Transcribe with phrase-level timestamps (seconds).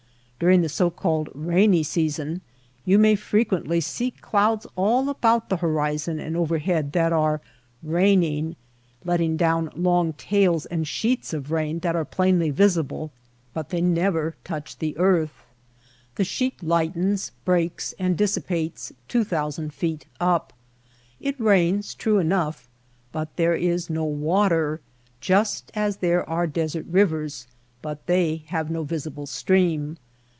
[0.41, 2.41] During the so called ^^ rainy season"
[2.83, 7.41] you may frequently see clouds all about the horizon and overhead that are
[7.87, 8.55] ^^ raining'^—
[9.05, 13.11] letting down long tails and sheets of rain that are plainly visible;
[13.53, 15.43] but they never touch the earth.
[16.15, 20.53] The sheet lightens, breaks, and dissi pates two thousand feet up.
[21.19, 22.67] It rains, true enough,
[23.11, 24.81] but there is no water,
[25.19, 27.45] just as there are desert rivers,
[27.83, 29.97] but they have no visible stream.